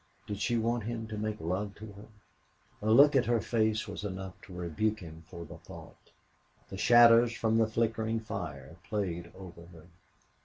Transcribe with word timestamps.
Did 0.25 0.39
she 0.41 0.57
want 0.57 0.85
him 0.85 1.05
to 1.09 1.15
make 1.15 1.39
love 1.39 1.75
to 1.75 1.91
her? 1.93 2.07
A 2.81 2.89
look 2.89 3.15
at 3.15 3.27
her 3.27 3.39
face 3.39 3.87
was 3.87 4.03
enough 4.03 4.33
to 4.41 4.51
rebuke 4.53 4.99
him 5.01 5.21
for 5.27 5.45
the 5.45 5.57
thought. 5.57 6.09
The 6.69 6.77
shadows 6.79 7.33
from 7.33 7.59
the 7.59 7.67
flickering 7.67 8.19
fire 8.19 8.77
played 8.89 9.31
over 9.37 9.67
her. 9.67 9.85